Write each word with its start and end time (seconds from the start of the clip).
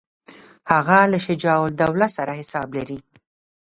هغه 0.71 0.99
له 1.11 1.17
شجاع 1.25 1.57
الدوله 1.71 2.07
سره 2.15 2.31
حساب 2.39 2.67
لري. 2.77 2.99